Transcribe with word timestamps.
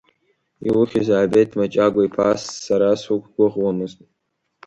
Иухьи, 0.67 1.07
Заабеҭ 1.07 1.49
Мачагәа-иԥа, 1.59 2.23
ас 2.31 2.43
сара 2.65 2.89
суқәгәыӷуамызт. 3.01 3.99